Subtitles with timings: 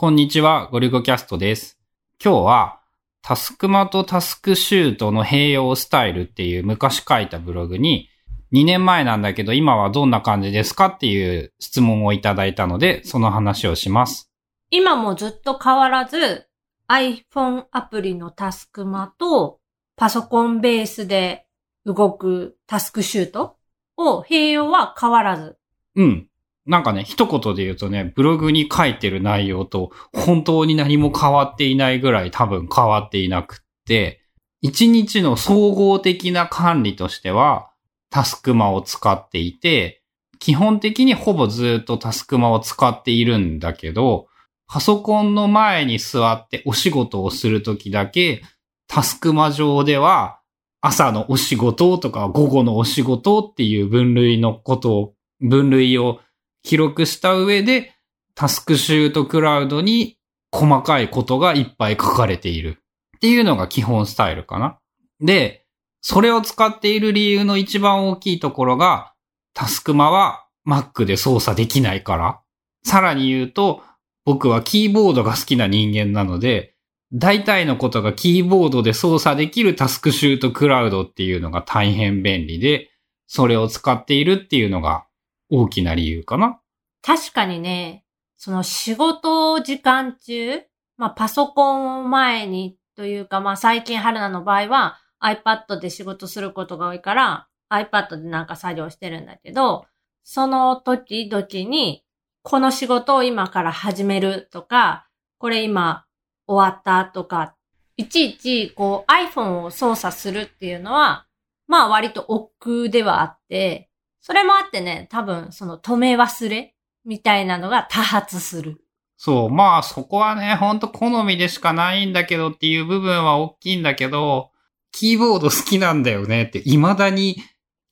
[0.00, 1.78] こんにちは、ゴリゴキャストです。
[2.24, 2.80] 今日は、
[3.20, 8.08] タスクマとタスクシュートの併用スタイルっていう昔書いたブログに、
[8.50, 14.32] 2年前なんだけど今はどんな感じですかっていう質問をいただいたので、その話をします。
[14.70, 16.46] 今もずっと変わらず
[16.88, 19.60] iPhone アプリのタスクマと
[19.96, 21.44] パソコンベースで
[21.84, 23.58] 動くタスクシュート
[23.98, 25.58] を併用は変わらず。
[25.94, 26.29] うん。
[26.66, 34.20] なんかね、一言で言うとね、ブログに書いてる内容と本当に何も変わっていないぐらい多分変わっていなくって、
[34.60, 37.70] 一日の総合的な管理としては、
[38.10, 40.02] タスクマを使っていて、
[40.38, 44.26] 基本的にほぼずっとタスクマを使っているんだけど、
[44.66, 48.42] パソコンの前に座ってお仕事をするときだけ、
[48.86, 50.40] タスクマ上では、
[50.80, 56.20] 朝のお仕事とか午後のお仕事っていう分類のことを、分類を
[56.62, 57.94] 記録した上で、
[58.34, 60.18] タスクシュートクラウドに
[60.52, 62.78] 細かいことがいっぱい書かれている
[63.16, 64.78] っていうのが基本スタイルかな。
[65.20, 65.66] で、
[66.00, 69.12] それを使っている理由の一番大きいところが、
[69.52, 72.40] タスクマは Mac で操作できないから。
[72.84, 73.82] さらに言うと、
[74.24, 76.74] 僕はキーボードが好きな人間なので、
[77.12, 82.90] 大体のことがキーボードで操作できるタスクシュートクラウドっていうのが大変便利で、
[83.26, 85.06] それを使っているっていうのが
[85.50, 86.59] 大きな理由かな。
[87.02, 88.04] 確かにね、
[88.36, 90.62] その仕事時間中、
[90.96, 99.86] まあパソコンを前にというか、まあ最近春菜の場合は iPad で仕事することが多いから iPad でなんか作業してるんだけど、
[100.24, 102.04] その時々に
[102.42, 105.06] この仕事を今から始めるとか、
[105.38, 106.04] これ今
[106.46, 107.54] 終わったとか、
[107.96, 111.26] いちいちこう iPhone を操作するっていうのは、
[111.66, 113.90] まあ割と億劫ではあって、
[114.20, 118.84] それもあってね、多分その止め忘れみたいなのが多発する。
[119.16, 124.50] そう、まあそこはね、ほんと好みでしかないんだけどっていう部分は大きいんだけど、
[124.92, 127.36] キーボード好きなんだよねって、未だに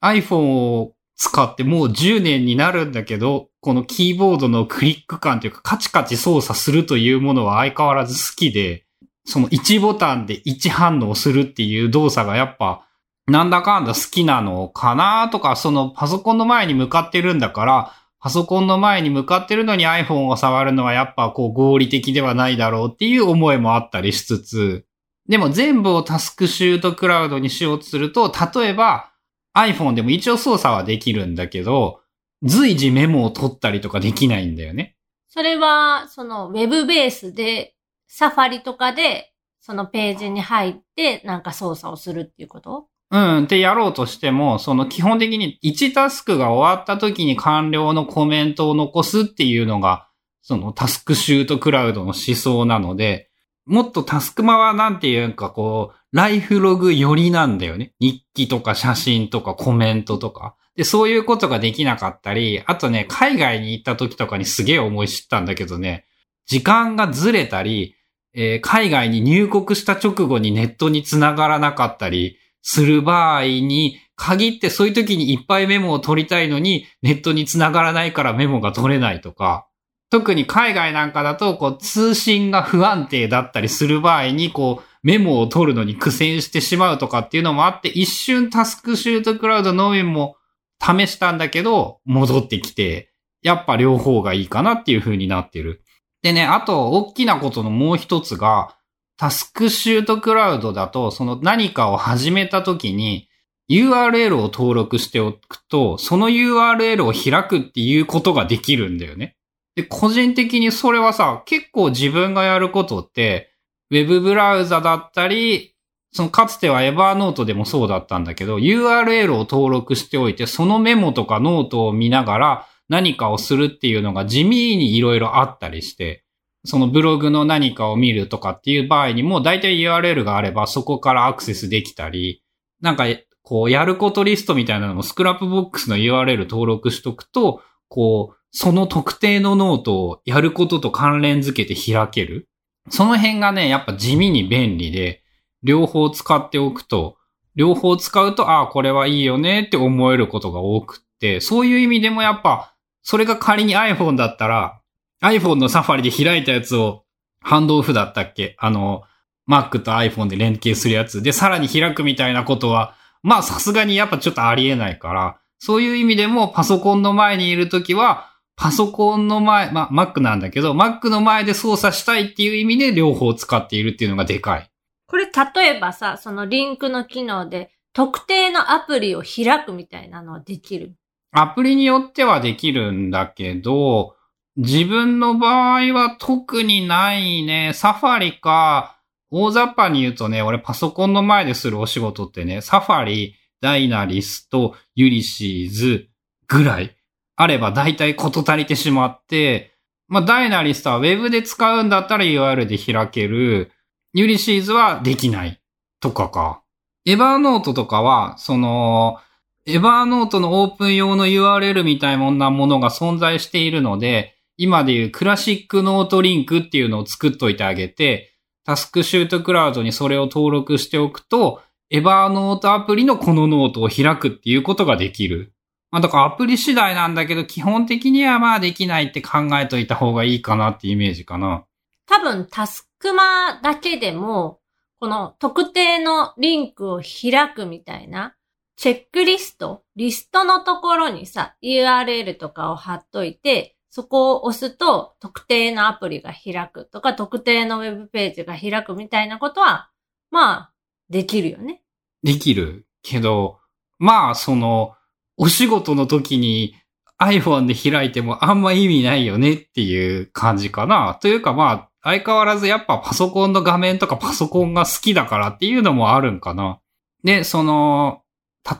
[0.03, 8.85] iPhone を使ってもう10年になるんだけど、このキーボードのクリック感というかカチカチ操作するというものは相変わらず好きで、
[9.25, 12.87] その1ボタンで1反応するっていう動作がやっぱ
[13.27, 24.85] なんだかんだ好きなのかなとか、そのパソコンの前に向かってるんだから、パソコンの前に向かってるのに iPhone を触るのはやっぱこう合理的ではないだろうっていう思いもあったりしつつ、
[25.29, 29.13] でも全部をタスクシュートクラウドにしようとすると、例えば
[29.55, 32.01] iPhone でも一応操作はできるんだけど、
[32.43, 34.97] 随時メモを取ったりとかできないんだよね。
[35.29, 37.75] それは、そのウェブベースで、
[38.07, 42.87] サファリとかで、そのページに入ってなんか操作をするっていうこと？
[43.11, 50.09] うん、ってやろうとしても、その基本的に1タスクが終わった時に完了のコメントを残すっていうのが、
[50.43, 53.31] そのタスクシュートクラウドの思想なので、
[53.65, 57.93] もっとタスクマはなんていうかこう、ライフログ寄りなんだよね。
[57.99, 60.57] 日記とか写真とかコメントとか。
[60.77, 66.07] で、そういうことができなかったり、あとね、海外に行った時とかにすげえ思い知ったんだけどね、
[66.47, 67.95] 時間がずれたり、
[68.35, 72.39] えー海外に入国した直後にネットに繋がらなかったり
[72.71, 79.67] する場合に限ってそういう時にいっぱいメモを取りたいのにネットに繋がらないからメモが取れないとか、
[80.11, 90.37] 特に海外なんかだとこう通信が不安定だったりする場合にこうメモを取るのに苦戦してしまうとかっていうのもあって一瞬タスクシュートクラウドのみも
[90.79, 95.83] 試したんだけど戻ってきてやっぱ両方がいいかなっていう風になってる。
[96.23, 98.77] でね、あと、大きなことのもう一つが、
[99.19, 103.29] タスクシュートクラウドだと、その何かを始めた時に、
[103.69, 109.37] URL を登録しておくと、その URL を開くっていうことができるんだよね。
[109.75, 113.51] で、個人的にそれはさ、結構自分がやることって、
[113.91, 115.75] ウェブブラウザだったり、
[116.13, 126.25] そのかつてはエバーノートでもそうだったんだけど、URL を登録しておいて、そのメモとかノートを見ながら何かをするっていうのが地味にいろいろあったりして、
[126.65, 132.43] そのブログの何かを見るとかっていう場合にも、大体 URL があればそこからアクセスできたり、
[132.81, 133.07] なんか、
[133.43, 142.49] こう、やることリストみたいなのもスクラップボックスの URL 登録しとくと、こう、その特定のノートをやることと関連づけて開ける。
[142.91, 145.23] その辺がね、やっぱ地味に便利で、
[145.63, 147.17] 両方使っておくと、
[147.57, 154.81] 両方使うと、ああ、これはいいよねって思えることが多くって、そういう意味でもやっぱ、それが仮に iPhone だったら、
[155.23, 157.05] iPhone のサファリで開いたやつを、
[157.41, 158.57] ハンドオフだったっけ？
[158.59, 159.03] あの、
[159.49, 161.23] Mac と iPhone で連携するやつ。
[161.23, 174.71] で、さらに開くみたいなことは、まあさすがにやっぱちょっとありえないから、そういう意味でもパソコンの前にいるときは、パソコンの前、まあ、Mac なんだけど、Mac の前で操作したいっていう意味で両方使っているっていうのがでかい。
[175.07, 180.95] これ例えばさ、そのリンクの機能で特定のアプリを開くみたいなのはできる？
[181.31, 184.17] アプリによってはできるんだけど、
[184.59, 187.73] 自分の場合は特にないね。
[187.75, 188.99] サファリか、
[189.31, 196.09] 大雑把に言うとね、俺パソコンの前でするお仕事ってね、サファリ、ダイナリスト、ユリシーズ
[196.49, 196.97] ぐらい
[197.37, 199.77] あれば大体こと足りてしまって、
[200.09, 203.71] まあ、ダイナリストは Web で使うんだったら URL で開ける。
[204.13, 205.61] ユリシーズはできない。
[206.01, 206.63] とかか。
[207.05, 209.19] エバーノートとかは、その、
[209.67, 218.35] エバーノートのオープン用の URL みたいなものが存在しているので、今でいうクラシックノートリンクっていうのを作っといてあげて、
[218.65, 225.55] タスクシュートクラウドにそれを登録しておくと、エバーノートアプリのこのノートを開くっていうことができる。
[225.91, 231.65] まあ、だからアプリ次第なんだけど、基本的にはまあできないって考えといた方がいいかなってイメージかな。
[232.07, 234.61] 多分、タスクマだけでも、
[235.01, 238.35] この特定のリンクを開くみたいな、
[238.77, 249.91] チェックリスト、リストのところにさ、URL とかを貼っといて、そこを押すと特定のアプリが開くとか、特定のウェブページが開くみたいなことは、
[250.31, 250.73] まあ、
[251.11, 251.83] できるよね。
[252.23, 252.87] できる。
[253.03, 253.59] けど、
[253.99, 254.95] まあ、その、
[255.37, 256.77] お仕事の時に
[257.21, 261.19] iPhone で開いてもあんま意味ないよねっていう感じかな。
[261.21, 266.79] というかまあ、相変わらずやっぱパソコンの画面とかパソコンが好きだからっていうのもあるんかな。
[267.25, 268.23] で、その、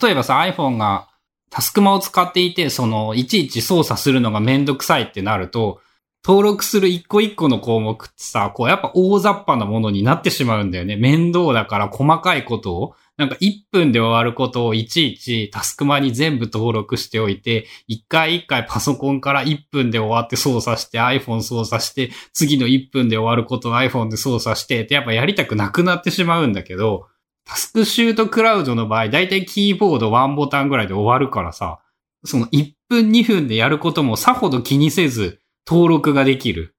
[0.01, 1.08] 例えばさ iPhone が
[1.51, 5.81] タスクマを使っていて、その、いちいち操作するのがめんどくさいってなると、
[6.27, 10.97] 登録する一個一個の項目ってさ、こうやっぱ大雑把なものになってしまうんだよね。
[10.97, 27.07] 面倒だから細かいことをなんか1分で終わることをいちいちタスクマに全部登録しておいて、一回一回パソコンから1分で終わって操作して iPhone 操作して、次の1分で終わることを iPhone で操作してってやっぱやりたくなくなってしまうんだけど、
[27.49, 31.81] タスクシュートクラウドの場合、だいたいキーボード1ボタンぐらいで終わるからさ、
[32.25, 36.75] その1分2分でやることもさほど気にせず登録ができる。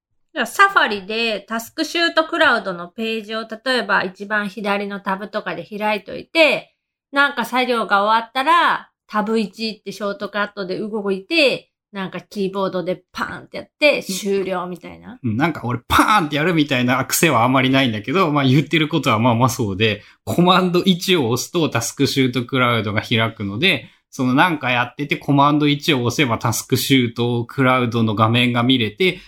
[0.45, 6.75] サファリでタスクシュートクラウドのページを例えば一番左のタブとかで開いといて、
[7.11, 15.19] なんか作業が終わったらタブ1ってショートカットで動いて、なんかキーボードでパーンってやって終了みたいな。
[15.23, 29.19] なんか俺パーンってやるみたいな癖はあんまりないんだけど、まあ言ってることはまあまあそうで、コマンド1を押すとタスクシュートクラウドが開くので、そのなんかやっててコマンド1を押せばタスクシュートクラウドの画面が見れて、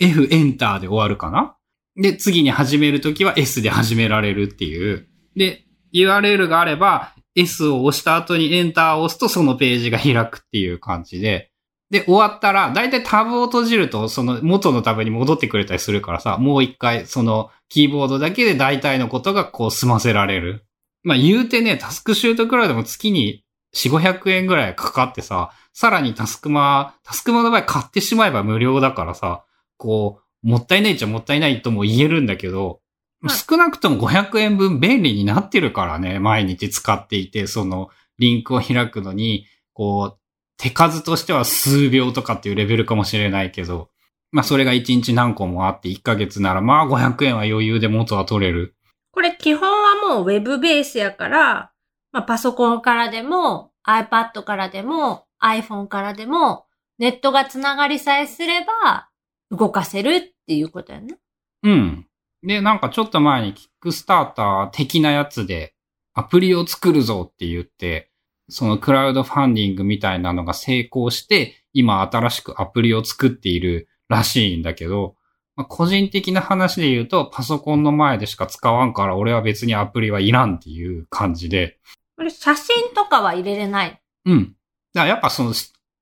[0.00, 1.56] F エンターで終わるかな？
[1.96, 5.06] で、次に始めるときは S で始められるっていう。
[5.36, 11.50] で、URL があれば S を押した後にエンターを押すとそのページが開くっていう感じで。
[11.90, 20.64] で、終わったら、だいたいタブを閉じると、その元のタブに戻ってくれたりするからさ、もう一回、そのキーボードだけで大体のことがこう済ませられる。
[21.04, 23.44] まあ言うてね、タスクシュートくらいでも月に
[23.74, 29.44] 4、500円ぐらいかかってさ、さらにタスクマ、タスクマの場合買ってしまえば無料だからさ、
[29.76, 32.80] こう、もったいないっちゃもったいないとも言えるんだけど、
[33.28, 40.25] 少なくとも500円分便利になってるからね、毎日使っていて、そのリンクを開くのに、こう、
[40.58, 43.90] 手数としては数秒とかっていうレベルかもしれないけど、
[44.32, 48.74] まあそれが1日何個もあって1ヶ月ならまあ500円は余裕で元は取れる。
[49.12, 51.72] これ基本はもうウェブベースやから、
[52.12, 56.66] まあパソコンからでも iPad からでも iPhone からでも
[56.98, 59.08] ネットがつながりさえすれば
[59.50, 61.18] 動かせるっていうことやね。
[61.62, 62.06] うん。
[62.42, 65.74] で、なんかちょっと前にキックスターター的なやつで
[66.14, 68.10] アプリを作るぞって言って、
[68.48, 75.16] そのクラウドファンディングみたいなのが成功して、今新しくアプリを作っているらしいんだけど、
[75.56, 81.78] まあ、個人的な話で言うと、パソコンの前でしか使わんから俺は別にアプリはいらんっていう感じで。
[82.16, 84.00] これ写真とかは入れれない？
[84.26, 84.54] うん。
[84.92, 85.52] だからやっぱその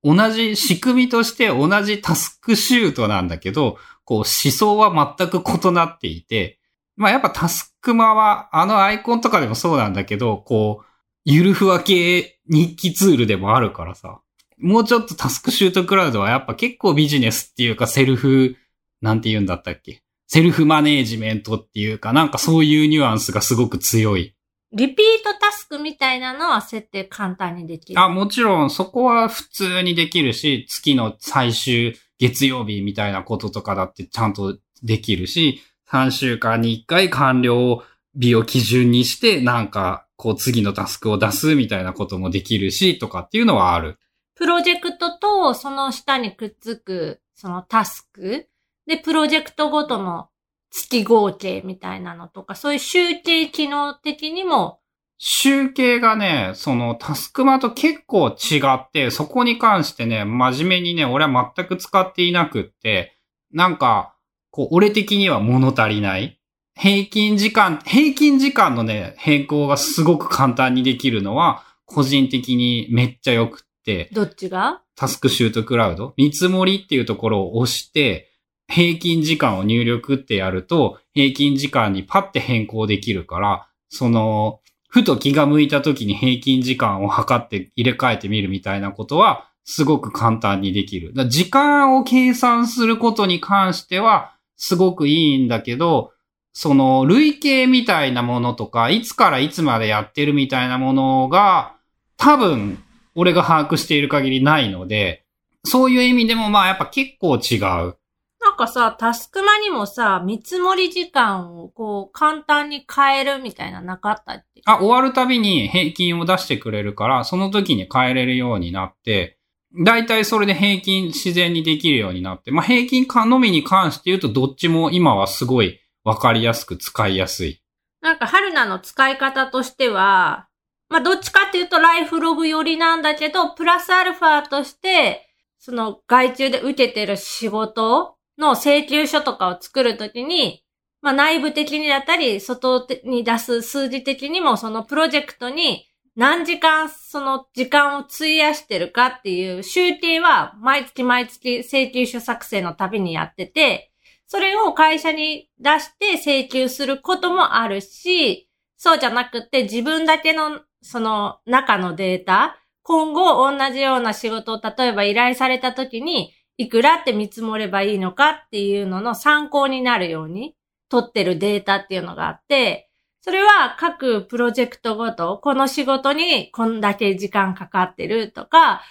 [0.02, 6.58] 同じ仕組みとして同じタスクシュートなんだけど、こう思想は全く異なっていて、
[6.96, 10.84] まあやっぱタスクマはあのアイコンとかでもそうなんだけど、こう、
[11.24, 14.20] ゆるふわ系日記ツールでもあるからさ、
[14.58, 18.56] もうちょっとタスクシュートクラウドはやっぱ結構ビジネスっていうかセルフ、
[19.00, 20.02] なんて言うんだったっけ？
[20.26, 24.34] セルフマネージメントっていうかなんかそういうニュアンスがすごく強い。
[24.72, 28.00] リピートタスクみたいなのは設定簡単にできる。
[28.00, 37.82] あ、もちろんそこは普通にできるし、月の最終月曜日みたいなこととかだってちゃんとできるし、3週間に1回完了
[38.14, 43.98] 日を基準にして、なんか、こう次のタスクを出すみたいなこともできるし、とかっていうのはある。
[44.34, 48.48] プロジェクトとその下にくっつく、そのタスク
[48.86, 50.28] で、プロジェクトごとの
[50.70, 54.80] 月合計みたいなのとか、そういう集計機能的にも、
[55.18, 63.16] 集計がね、そのタスクマと結構違って、そこに関してね、真面目にね、俺は全く使っていなくって、
[63.52, 64.16] なんか、
[64.50, 66.40] こう、俺的には物足りない。
[66.76, 74.80] 平均時間、平均時間のね、変更がすごく簡単にできるのは、個人的にめっちゃ良くって、どっちが？
[74.96, 78.30] タスクシュートクラウド、見積もりっていうところを押して、
[78.66, 91.12] 平均時間を入力ってやると、平均時間にパッて変更できるから、その、ふと気が向いた時に平均時間を測って入れ替えてみるみたいなことは、すごく簡単にできる。
[91.28, 96.12] 時間を計算することに関しては、すごくいいんだけど、
[96.54, 101.74] その、累計みたいなものとか、いつからいつまでやってるみたいなものが、
[102.16, 102.82] 多分、
[103.16, 105.24] 俺が把握している限りないので、
[105.64, 107.96] そういう意味でもまあやっぱ結構違う。
[108.40, 114.62] なんかさ、タスクマにもさ、見積もり時間をこう、簡単に変えるみたいななかったって。
[114.66, 119.38] あ、終わるたびに平均を出してくれるから、その時に変えれるようになって、
[119.84, 127.62] だいたいそれで平均自然にできるようになって、まあ平均かのみに関して言うとどっちも今はすごいわかりやすく使いやすい。
[128.00, 130.48] なんか、春菜の使い方としては、
[130.90, 135.26] まあ、どっちかっていうとライフログ寄りなんだけど、プラスアルファとして、
[135.58, 140.62] その外注で受けてる仕事の請求書とかを作るときに、
[141.00, 153.93] まあ、内部的にだったり、外に出す数字的にも、そのプロジェクトに何時間その時間を費やしてるかっていう集計は、毎月毎月請求書作成のたびにやってて、
[154.26, 170.54] それを会社に出して請求することもあるし、そうじゃなくて自分だけのその中のデータ、今後同じような仕事を例えば依頼された時に、いくらって見積もればいいのかっていうのの参考になるように
[170.88, 172.90] 取ってるデータっていうのがあって、
[173.22, 178.82] それは各プロジェクトごと、この仕事にこんだけ時間かかってるとか、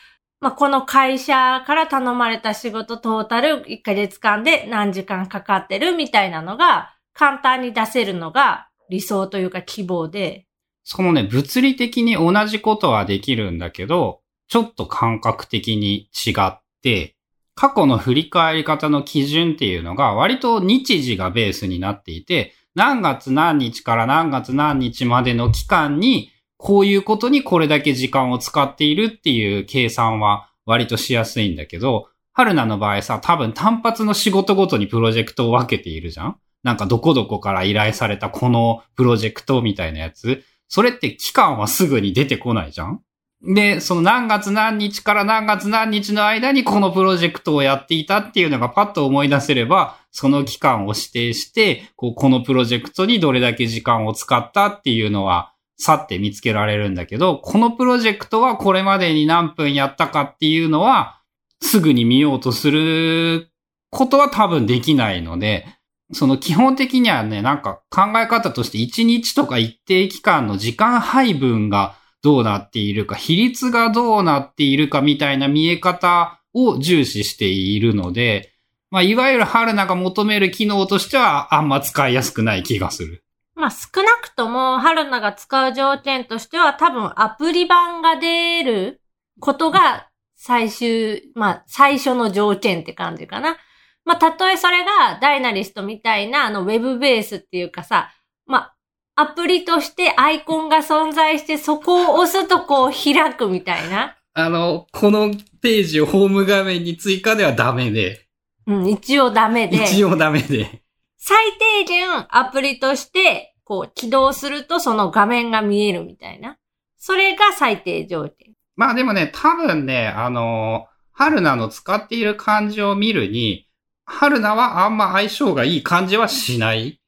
[0.43, 10.45] まあ、この会社から頼まれた仕事トータル1ヶ月間で何時間かかってるみたいなのが簡単に出せるのが理想というか希望で。
[10.83, 14.19] そのね、物理的に同じことはできるんだけど、
[14.49, 17.15] ちょっと感覚的に違って、
[17.55, 26.32] 過去の振り返り方の基準っていうのが割と日時がベースになっていて、何月何日から何月何日までの期間に、
[26.63, 36.37] こういうことにこれだけ時間を使っているっていう計算は割としやすいんだけど、春菜の場合さ、多分単発の仕事ごとにプロジェクトを分けているじゃん？
[36.63, 40.45] なんかどこどこから依頼されたこのプロジェクトみたいなやつ。
[40.69, 43.01] それって期間はすぐに出てこないじゃん？
[43.45, 55.51] で、その何月何日から何月何日の間にこのプロジェクトをやっていたっていうのがパッと思い出せれば、その期間を指定して、こうこのプロジェクトにどれだけ時間を使ったっていうのは、
[55.83, 61.19] さって見つけられるんだけど、このプロジェクトはこれまでに何分やったかっていうのは、
[61.61, 63.49] すぐに見ようとする
[63.89, 65.65] ことは多分できないので、
[66.13, 78.53] その基本的にはね、なんか考え方として1日とか一定期間の時間配分がどうなっているか、比率がどうなっているかみたいな見え方を重視しているので、
[78.89, 83.22] まあ、いわゆる春菜が求める機能としてはあんま使いやすくない気がする。
[83.55, 89.01] まあ少なくとも春菜が使う条件としては多分アプリ版が出る
[89.39, 93.57] ことが最終、まあ最初の条件って感じかな。
[94.05, 98.11] まあたとえそれがダイナリストみたいなあのウェブベースっていうかさ、
[98.45, 98.75] まあ
[99.15, 104.17] アプリとしてアイコンが存在してそこを押すとこう開くみたいな。
[104.33, 105.31] あの、この
[105.61, 108.27] ページをホーム画面に追加ではダメで、
[108.65, 109.83] うん、一応ダメで。
[109.83, 110.82] 一応ダメで。
[111.25, 116.57] 最低限アプリとして、こう起動するとその画面が見えるみたいな。
[116.97, 118.51] それが最低条件。
[118.75, 123.69] まあでもね、多分ね、あの、春菜の使っている感じを見るに、
[124.03, 126.99] 春菜はあんま相性がいい感じはしない。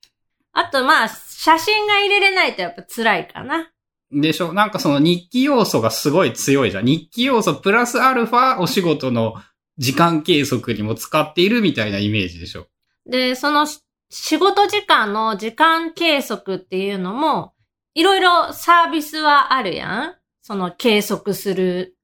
[0.54, 3.70] あとまあ、写真が入れれないとやっぱ辛いかな。
[4.14, 4.54] でしょ？
[4.54, 6.86] なんかその日記要素がすごい強いじゃん。
[6.86, 9.36] 日記要素プラスアルファお仕事の
[9.78, 12.68] 時間計測にも使っているみたいなイメージでしょ？
[13.06, 13.82] で、そのし
[14.18, 17.54] 仕事時間の時間計測っていうのも、
[17.94, 21.98] いろいろサービスはあるやんその計測する。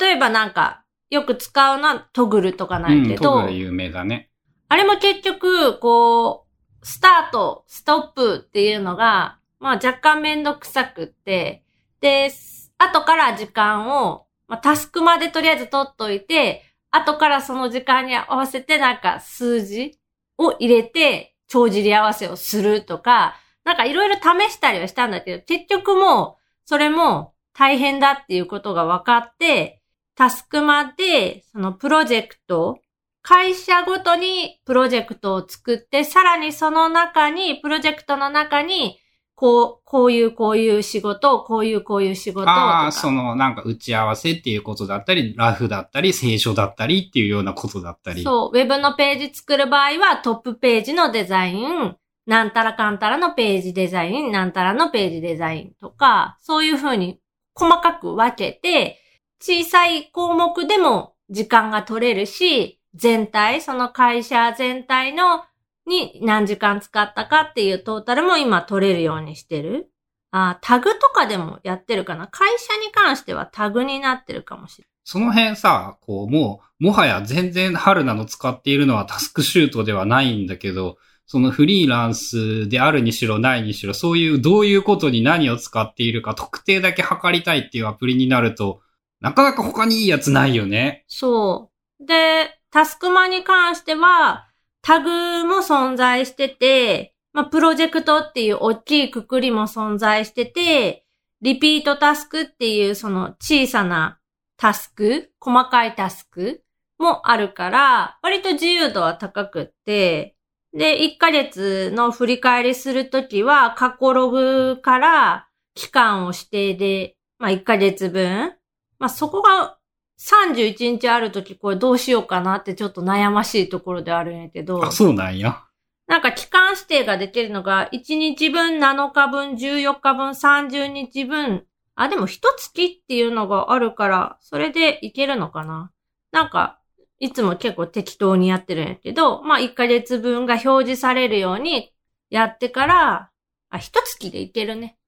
[0.00, 4.30] 例えばなんか、よく使うのはトグルとかないけうん、ど、トグル有名だね。
[4.68, 6.46] あれも結局、こ
[6.82, 11.64] う、スタート、ストップっていうのが、まあ若干めんどくさくって、
[12.00, 12.30] で、
[12.78, 19.98] 後から時間をまあ、タスクまでとりあえず取っといて、後からその時間に合わせてなんか数字
[20.38, 29.82] を入れて、帳尻合わせをするとか、なんかいろいろ試したりはしたんだけど、結局もう、それも大変だっていうことが分かって、
[30.14, 32.78] タスクマで、そのプロジェクト、
[33.22, 39.00] 会社ごとにプロジェクトを作って、さらにその中に、プロジェクトの中に、
[39.36, 48.22] こう、こういうこういう仕事、こういうこういう仕事ああ、そのなんか打ち合わせっていうことだったり、ラフだったり、聖書だったりっていうようなことだったり。
[48.22, 57.20] そう、ウェブのページ作る場合はトップページのデザイン、なんたらかんたらのページデザイン、なんたらのページデザインとか、そういうふうに
[57.54, 59.02] 細かく分けて、
[59.38, 65.44] 小さい項目でも時間が取れるし、全体、その会社全体の
[65.86, 69.90] に何時間使ったかっていうトータルも今取れるようにしてる。
[70.32, 74.90] あタグとかでもやってるかな会社に関してはタグになってるかもしれない。
[75.04, 88.80] その辺さ、こう、もう、もはや全然春菜の使っているのはタスクシュートではないんだけど、そのフリーランスであるにしろないにしろ、そういうどういうことに何を使っているか特定だけ測りたいっていうアプリになると、
[89.20, 91.04] なかなか他にいいやつないよね。
[91.06, 92.06] そう。
[92.06, 94.48] で、タスクマに関しては、
[94.86, 101.04] タグも存在してて、まあ、プロジェクトっていう大きいくくりも存在してて、
[101.42, 104.20] リピートタスクっていうその小さな
[104.56, 106.62] タスク、細かいタスク
[107.00, 110.36] もあるから、割と自由度は高くって、
[110.72, 118.54] で、1ヶ月の振り返りするときは、過去ログから期間を指定で、まあ1ヶ月分。
[119.00, 119.75] まあそこが
[120.18, 124.84] 31日あるときこれどうしようかなってちょっと悩ましいところであるんやけど。
[124.84, 125.62] あ、そうなんや。
[126.06, 131.66] なんか期間指定ができるのが、1日分、7日分、14日分、30日分。
[131.96, 132.72] あ、でも1月っ
[133.06, 135.90] ていうのがあるから、それでいけるのかな
[136.30, 136.78] なんか、
[137.18, 141.92] いつも結構適当にやってるんやけど、まあ1ヶ月分が表示されるように
[142.30, 143.30] やってから、
[143.70, 144.98] あ、1月でいけるね。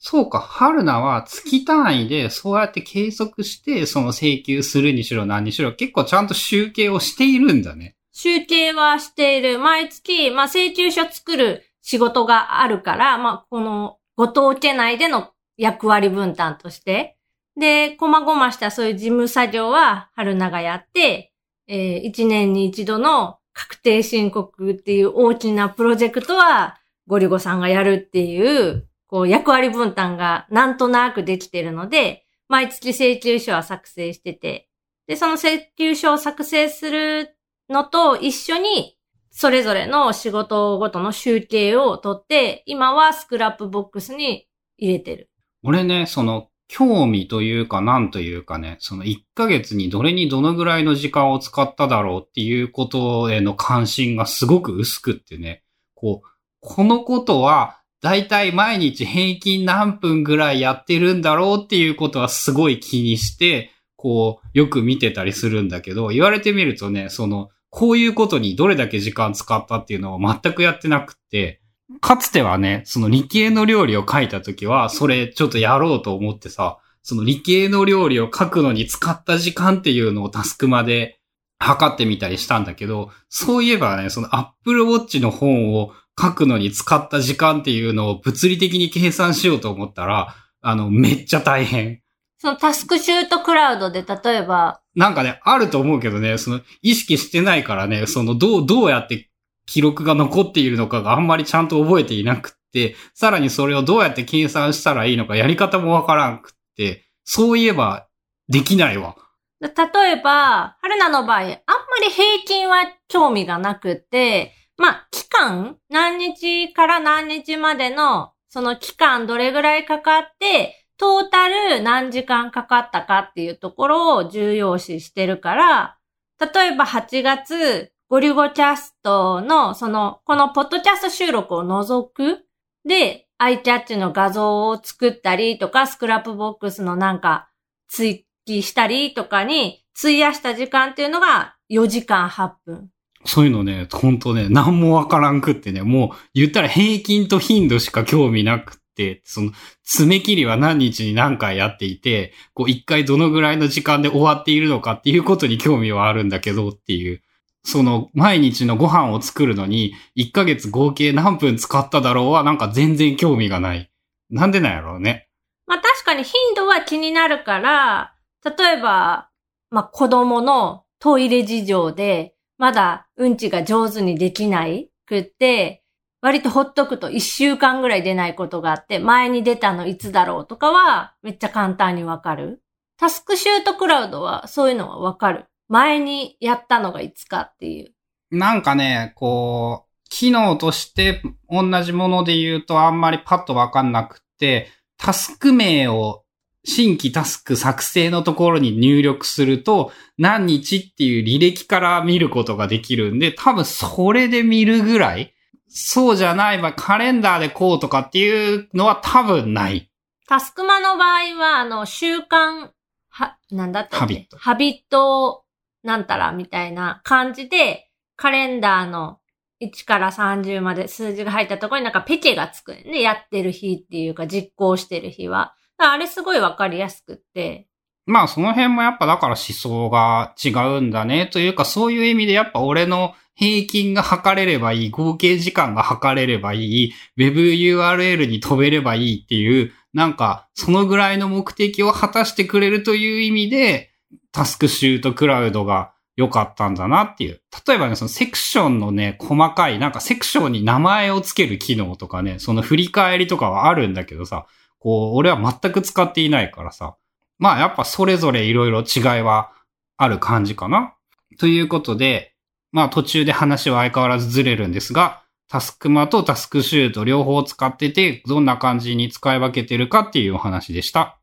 [0.00, 7.96] そうか、春菜は月単位でそうやって計測して、その請求するにしろ何にしろ結構ちゃんと集計をしているんだね。
[8.12, 9.58] 集計はしている。
[9.58, 17.16] 毎月、まあ請求書作る仕事があるから、まあこのご当家内での役割分担として。
[17.56, 21.32] で、細々したそういう事務作業は春菜がやって、
[21.66, 34.68] えー、一年に一度の確定申告っていう大きなプロジェクトはゴリゴさんがやるっていうこう、役割分担がなんとなくできてるので、毎月請求書は作成してて、
[35.06, 37.36] で、その請求書を作成する
[37.68, 38.96] のと一緒に、
[39.30, 45.30] それぞれの仕事ごとの集計を取って、今はスクラップボックスに入れてる。
[45.62, 55.62] 俺ね、その、興味というかなんというかね、その1ヶ月にどれにどのぐらいの時間を使っただろうっていうことへの関心がすごく薄くってね、
[55.94, 56.28] こう、
[56.60, 71.60] このことはだいたい毎日平均何分ぐらいやってるんだろうっていうことはすごい気にして、こう、よく見てたりするんだけど、言われてみるとね、その、こういうことにどれだけ時間使ったっていうのを全くやってなくて、
[72.00, 81.18] かつてはね、その理系の料理を書いたときは、それちょっとやろうと思ってさ、その理系の料理を書くのに使った時間っていうのをタスクまで
[81.58, 92.00] 測ってみたりしたんだけど、そういえばね、その Apple Watch の本を書くのに使った時間っていうのを物理的に計算しようと思ったら、あの、めっちゃ大変。
[92.38, 94.80] そのタスクシュートクラウドで例えば。
[94.94, 99.28] なんかね、あると思うけどね、その意識してないからね、そのどう、どうやって
[99.66, 108.06] 記録が残っているのかがあんまりちゃんと覚えていなくって、さらにそれをどうやって計算したらいいのかやり方もわからんくって、そういえば
[108.48, 109.16] できないわ。
[109.60, 109.68] 例
[110.12, 111.54] えば、春菜の場合、あんま
[112.00, 125.98] り平均は興味がなくて、まあ、期間何日から何日までの、その期間どれぐらいかかって、トータル何時間かかったかっていうところを重要視してるから、
[126.40, 132.44] 例えば8月、ゴリゴキャストの、その、このポッドキャスト収録を除く
[132.86, 137.48] で、アイキャッチの画像を作ったりとか、スクラップボックスのなんか、
[137.88, 142.90] 追記したりとかに費やした時間っていうのが4時間8分。
[143.28, 149.52] そういうのね、ほんとね、何もわからんくってね、もう言ったら平均と頻度しか興味なくって、その、
[149.84, 157.22] 爪切りは何日に何回やっていて、こう一回どのぐらいの時間で終わっているのかっていうことに興味はあるんだけどっていう。
[157.64, 163.90] その、毎日のご飯を作るのに、1ヶ月合計何分使っただろうは、なんか全然興味がない。
[164.30, 165.28] なんでなんやろうね。
[165.66, 169.28] まあ確かに頻度は気になるから、例えば、
[169.70, 175.82] まあ、子供のトイレ事情で、まだうんちが上手にできないくって、
[176.20, 182.60] 割とほっとくと一週間ぐらい出ないことがあって、前に出たのいつだろうとかは、めっちゃ簡単にわかる。
[182.98, 185.46] タスクシュートクラウドはそういうのはわかる。
[185.68, 187.94] 前にやったのがいつかっていう。
[188.30, 196.24] なんかね、こう、機能として同じもので言うとあんまりパッとわかんなくて、タスク名を
[196.68, 205.34] 新規タスク作成のところに入力すると、何日っていう履歴から見ることができるんで、多分それで見るぐらい、
[205.68, 209.90] そうじゃない場合、カレンダーでこうとかっていうのは多分ない。
[210.26, 212.70] タスクマの場合は、あの、習慣、
[213.08, 214.36] は、なんだったっハビット。
[214.38, 215.44] ハビット
[215.82, 219.20] なんたらみたいな感じで、カレンダーの
[219.62, 223.00] 1から30まで数字が入ったところになんかペケがつくね。
[223.00, 225.54] やってる日っていうか実行してる日は。
[225.78, 227.68] あれすごいわかりやすくって。
[228.06, 243.90] まあその辺もやっぱだから思想が違うんだねというかそういう意味でやっぱ俺の平均が測れればいい、合計時間が測れればいい、WebURL に飛べればいいっていう、なんかそのぐらいの目的を果たしてくれるという意味で、
[244.32, 247.40] タスクシュートクラウドが良かったんだなっていう。
[247.64, 254.46] 例えばね、そのセクションのね、細かい、なんかセクションに名前を付ける機能とかね、その振り返りとかはあるんだけどさ、
[254.78, 256.96] こう、俺は全く使っていないからさ。
[257.38, 259.52] まあやっぱそれぞれ色々違いは
[259.96, 260.94] ある感じかな。
[261.38, 262.34] ということで、
[262.72, 271.17] まあ途中で話は相変わらずずれるんですが、タスクマとタスクシュート両方使ってて、どんな感じに使い分けてるかっていうお話でした。